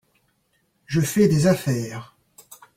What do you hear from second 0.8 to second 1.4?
Je fais